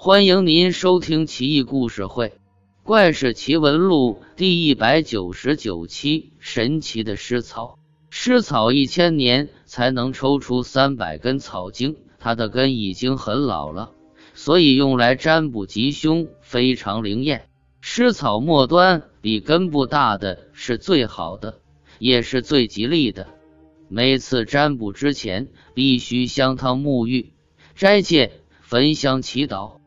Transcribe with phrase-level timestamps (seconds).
[0.00, 2.28] 欢迎您收听《奇异故事会·
[2.84, 7.80] 怪事奇闻录》第一百九十九期：神奇的湿草。
[8.08, 13.90] 湿草一千年才能抽出三百根草茎，它的根已经很老了，
[14.34, 17.48] 所以用来占卜吉凶非常灵验。
[17.80, 21.58] 湿草末端比根部大的是最好的，
[21.98, 23.26] 也是最吉利的。
[23.88, 27.32] 每次占卜之前，必须香汤沐浴、
[27.74, 28.30] 斋戒、
[28.60, 29.77] 焚香祈祷。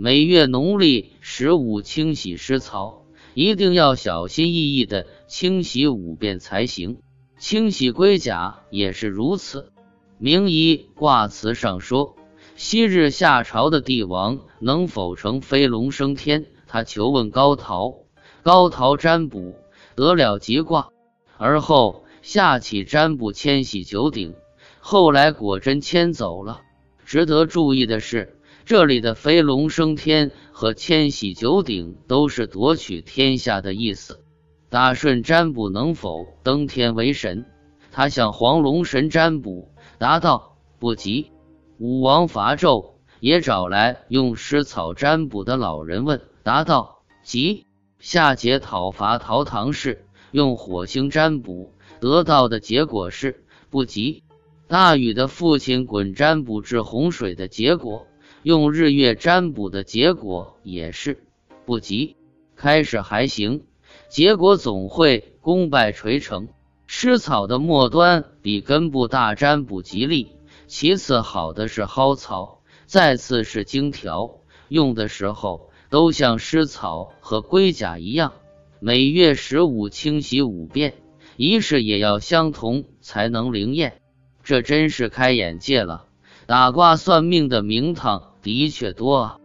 [0.00, 3.02] 每月农历十五清洗湿槽，
[3.34, 7.00] 一定要小心翼翼的清洗五遍才行。
[7.40, 9.72] 清洗龟甲也是如此。
[10.16, 12.14] 明仪卦辞上说，
[12.54, 16.46] 昔日夏朝的帝王能否成飞龙升天？
[16.68, 17.96] 他求问高陶，
[18.44, 19.56] 高陶占卜
[19.96, 20.90] 得了吉卦，
[21.38, 24.36] 而后下启占卜迁徙九鼎，
[24.78, 26.60] 后来果真迁走了。
[27.04, 28.37] 值得注意的是。
[28.68, 34.20] 这里的飞龙升天和千禧九鼎都是夺取天下的意思。
[34.68, 37.46] 大顺占卜能否登天为神？
[37.90, 41.30] 他向黄龙神占卜，答道不急。
[41.78, 47.64] 武王伐纣，也找来用湿草占卜的老人问，答道急。
[47.98, 54.24] 夏桀讨伐陶唐氏，用火星占卜，得到的结果是不急。
[54.66, 58.06] 大禹的父亲鲧占卜治洪水的结果。
[58.42, 61.24] 用日月占卜的结果也是
[61.66, 62.16] 不吉，
[62.56, 63.64] 开始还行，
[64.08, 66.48] 结果总会功败垂成。
[66.86, 70.32] 湿草的末端比根部大，占卜吉利。
[70.66, 74.38] 其次好的是蒿草，再次是荆条。
[74.68, 78.32] 用的时候都像湿草和龟甲一样，
[78.80, 80.94] 每月十五清洗五遍，
[81.36, 84.00] 仪式也要相同才能灵验。
[84.42, 86.06] 这真是开眼界了，
[86.46, 88.27] 打卦算命的名堂。
[88.48, 89.38] 的确多。